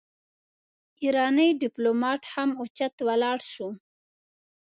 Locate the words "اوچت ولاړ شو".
2.59-3.69